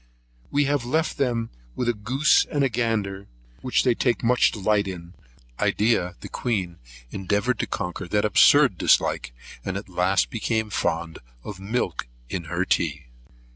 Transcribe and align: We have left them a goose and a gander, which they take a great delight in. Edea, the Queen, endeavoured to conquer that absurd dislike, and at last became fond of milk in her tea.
We 0.49 0.65
have 0.65 0.83
left 0.83 1.19
them 1.19 1.51
a 1.77 1.93
goose 1.93 2.43
and 2.45 2.63
a 2.63 2.69
gander, 2.69 3.27
which 3.61 3.83
they 3.83 3.93
take 3.93 4.23
a 4.23 4.25
great 4.25 4.49
delight 4.51 4.87
in. 4.87 5.13
Edea, 5.59 6.15
the 6.21 6.27
Queen, 6.27 6.79
endeavoured 7.11 7.59
to 7.59 7.67
conquer 7.67 8.07
that 8.07 8.25
absurd 8.25 8.79
dislike, 8.79 9.31
and 9.63 9.77
at 9.77 9.87
last 9.89 10.31
became 10.31 10.71
fond 10.71 11.19
of 11.43 11.59
milk 11.59 12.07
in 12.29 12.45
her 12.45 12.65
tea. 12.65 13.09